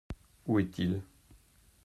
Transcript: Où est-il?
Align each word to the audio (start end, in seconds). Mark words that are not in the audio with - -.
Où 0.47 0.57
est-il? 0.59 1.03